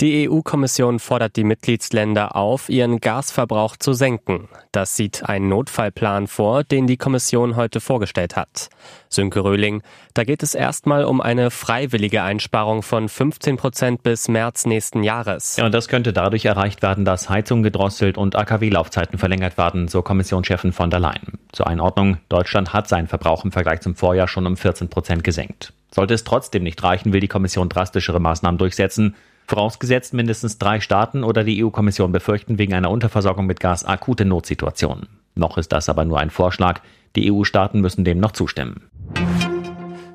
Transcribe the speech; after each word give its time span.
Die 0.00 0.28
EU-Kommission 0.28 0.98
fordert 0.98 1.36
die 1.36 1.44
Mitgliedsländer 1.44 2.34
auf, 2.34 2.68
ihren 2.68 2.98
Gasverbrauch 2.98 3.76
zu 3.76 3.92
senken. 3.92 4.48
Das 4.72 4.96
sieht 4.96 5.28
ein 5.28 5.48
Notfallplan 5.48 6.26
vor, 6.26 6.64
den 6.64 6.88
die 6.88 6.96
Kommission 6.96 7.54
heute 7.54 7.80
vorgestellt 7.80 8.34
hat. 8.34 8.68
Sönke 9.08 9.44
Röhling, 9.44 9.82
da 10.14 10.24
geht 10.24 10.42
es 10.42 10.56
erstmal 10.56 11.04
um 11.04 11.20
eine 11.20 11.52
freiwillige 11.52 12.22
Einsparung 12.22 12.82
von 12.82 13.08
15 13.08 13.56
Prozent 13.56 14.02
bis 14.02 14.26
März 14.26 14.66
nächsten 14.66 15.04
Jahres. 15.04 15.56
Ja, 15.56 15.66
und 15.66 15.72
das 15.72 15.86
könnte 15.86 16.12
dadurch 16.12 16.46
erreicht 16.46 16.82
werden, 16.82 17.04
dass 17.04 17.30
Heizungen 17.30 17.62
gedrosselt 17.62 18.18
und 18.18 18.34
AKW-Laufzeiten 18.34 19.18
verlängert 19.18 19.56
werden, 19.56 19.86
so 19.86 20.02
Kommissionschefin 20.02 20.72
von 20.72 20.90
der 20.90 20.98
Leyen. 20.98 21.38
Zur 21.52 21.68
Einordnung, 21.68 22.16
Deutschland 22.28 22.72
hat 22.72 22.88
seinen 22.88 23.06
Verbrauch 23.06 23.44
im 23.44 23.52
Vergleich 23.52 23.82
zum 23.82 23.94
Vorjahr 23.94 24.26
schon 24.26 24.46
um 24.46 24.56
14 24.56 24.88
Prozent 24.88 25.22
gesenkt. 25.22 25.74
Sollte 25.94 26.14
es 26.14 26.24
trotzdem 26.24 26.64
nicht 26.64 26.82
reichen, 26.82 27.12
will 27.12 27.20
die 27.20 27.28
Kommission 27.28 27.68
drastischere 27.68 28.18
Maßnahmen 28.18 28.58
durchsetzen. 28.58 29.14
Vorausgesetzt 29.46 30.14
mindestens 30.14 30.58
drei 30.58 30.80
Staaten 30.80 31.24
oder 31.24 31.44
die 31.44 31.64
EU-Kommission 31.64 32.12
befürchten 32.12 32.58
wegen 32.58 32.74
einer 32.74 32.90
Unterversorgung 32.90 33.46
mit 33.46 33.60
Gas 33.60 33.84
akute 33.84 34.24
Notsituationen. 34.24 35.08
Noch 35.34 35.58
ist 35.58 35.72
das 35.72 35.88
aber 35.88 36.04
nur 36.04 36.18
ein 36.18 36.30
Vorschlag. 36.30 36.80
Die 37.16 37.30
EU-Staaten 37.32 37.80
müssen 37.80 38.04
dem 38.04 38.18
noch 38.18 38.32
zustimmen. 38.32 38.88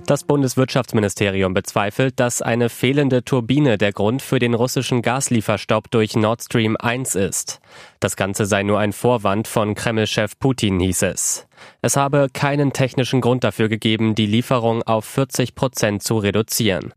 Das 0.07 0.23
Bundeswirtschaftsministerium 0.23 1.53
bezweifelt, 1.53 2.17
dass 2.17 2.41
eine 2.41 2.69
fehlende 2.69 3.25
Turbine 3.25 3.77
der 3.77 3.91
Grund 3.91 4.21
für 4.21 4.39
den 4.39 4.53
russischen 4.53 5.01
Gaslieferstopp 5.01 5.91
durch 5.91 6.15
Nord 6.15 6.43
Stream 6.43 6.77
1 6.79 7.15
ist. 7.15 7.59
Das 7.99 8.15
Ganze 8.15 8.45
sei 8.45 8.63
nur 8.63 8.79
ein 8.79 8.93
Vorwand 8.93 9.49
von 9.49 9.75
Kreml-Chef 9.75 10.39
Putin, 10.39 10.79
hieß 10.79 11.01
es. 11.01 11.45
Es 11.81 11.97
habe 11.97 12.29
keinen 12.31 12.71
technischen 12.71 13.19
Grund 13.19 13.43
dafür 13.43 13.67
gegeben, 13.67 14.15
die 14.15 14.27
Lieferung 14.27 14.81
auf 14.83 15.03
40 15.03 15.55
Prozent 15.55 16.03
zu 16.03 16.19
reduzieren. 16.19 16.93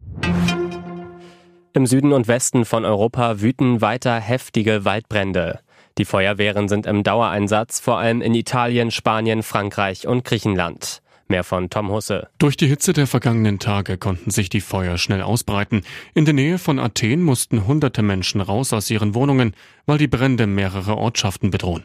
Im 1.72 1.86
Süden 1.86 2.12
und 2.12 2.26
Westen 2.26 2.64
von 2.64 2.84
Europa 2.84 3.40
wüten 3.40 3.80
weiter 3.80 4.18
heftige 4.18 4.84
Waldbrände. 4.84 5.60
Die 5.98 6.04
Feuerwehren 6.04 6.68
sind 6.68 6.84
im 6.84 7.04
Dauereinsatz, 7.04 7.78
vor 7.78 7.98
allem 7.98 8.22
in 8.22 8.34
Italien, 8.34 8.90
Spanien, 8.90 9.44
Frankreich 9.44 10.08
und 10.08 10.24
Griechenland. 10.24 11.00
Mehr 11.28 11.44
von 11.44 11.70
Tom 11.70 11.92
Husse. 11.92 12.28
Durch 12.38 12.56
die 12.56 12.66
Hitze 12.66 12.92
der 12.92 13.06
vergangenen 13.06 13.60
Tage 13.60 13.98
konnten 13.98 14.32
sich 14.32 14.48
die 14.48 14.60
Feuer 14.60 14.98
schnell 14.98 15.22
ausbreiten. 15.22 15.82
In 16.12 16.24
der 16.24 16.34
Nähe 16.34 16.58
von 16.58 16.80
Athen 16.80 17.22
mussten 17.22 17.68
hunderte 17.68 18.02
Menschen 18.02 18.40
raus 18.40 18.72
aus 18.72 18.90
ihren 18.90 19.14
Wohnungen, 19.14 19.54
weil 19.86 19.98
die 19.98 20.08
Brände 20.08 20.48
mehrere 20.48 20.96
Ortschaften 20.96 21.52
bedrohen. 21.52 21.84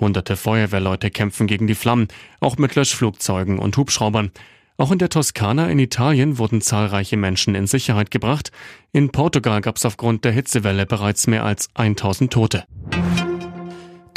Hunderte 0.00 0.36
Feuerwehrleute 0.36 1.10
kämpfen 1.10 1.46
gegen 1.46 1.66
die 1.66 1.74
Flammen, 1.74 2.08
auch 2.40 2.56
mit 2.56 2.76
Löschflugzeugen 2.76 3.58
und 3.58 3.76
Hubschraubern. 3.76 4.30
Auch 4.80 4.92
in 4.92 4.98
der 4.98 5.08
Toskana 5.08 5.68
in 5.70 5.80
Italien 5.80 6.38
wurden 6.38 6.60
zahlreiche 6.60 7.16
Menschen 7.16 7.56
in 7.56 7.66
Sicherheit 7.66 8.12
gebracht. 8.12 8.52
In 8.92 9.10
Portugal 9.10 9.60
gab 9.60 9.76
es 9.76 9.84
aufgrund 9.84 10.24
der 10.24 10.30
Hitzewelle 10.30 10.86
bereits 10.86 11.26
mehr 11.26 11.44
als 11.44 11.68
1000 11.74 12.32
Tote. 12.32 12.64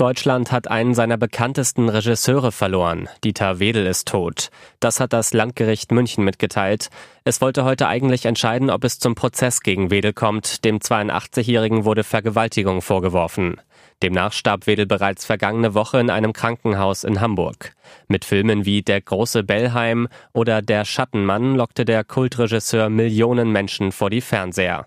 Deutschland 0.01 0.51
hat 0.51 0.67
einen 0.67 0.95
seiner 0.95 1.15
bekanntesten 1.15 1.87
Regisseure 1.87 2.51
verloren. 2.51 3.07
Dieter 3.23 3.59
Wedel 3.59 3.85
ist 3.85 4.07
tot. 4.07 4.49
Das 4.79 4.99
hat 4.99 5.13
das 5.13 5.31
Landgericht 5.31 5.91
München 5.91 6.23
mitgeteilt. 6.23 6.89
Es 7.23 7.39
wollte 7.39 7.65
heute 7.65 7.87
eigentlich 7.87 8.25
entscheiden, 8.25 8.71
ob 8.71 8.83
es 8.83 8.97
zum 8.97 9.13
Prozess 9.13 9.61
gegen 9.61 9.91
Wedel 9.91 10.11
kommt. 10.11 10.65
Dem 10.65 10.79
82-Jährigen 10.79 11.85
wurde 11.85 12.03
Vergewaltigung 12.03 12.81
vorgeworfen. 12.81 13.61
Demnach 14.01 14.33
starb 14.33 14.65
Wedel 14.65 14.87
bereits 14.87 15.23
vergangene 15.23 15.75
Woche 15.75 15.99
in 15.99 16.09
einem 16.09 16.33
Krankenhaus 16.33 17.03
in 17.03 17.21
Hamburg. 17.21 17.75
Mit 18.07 18.25
Filmen 18.25 18.65
wie 18.65 18.81
Der 18.81 19.01
große 19.01 19.43
Bellheim 19.43 20.07
oder 20.33 20.63
Der 20.63 20.83
Schattenmann 20.83 21.53
lockte 21.53 21.85
der 21.85 22.03
Kultregisseur 22.03 22.89
Millionen 22.89 23.51
Menschen 23.51 23.91
vor 23.91 24.09
die 24.09 24.21
Fernseher. 24.21 24.83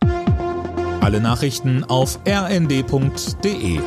Alle 1.00 1.20
Nachrichten 1.20 1.84
auf 1.84 2.18
rnd.de 2.26 3.78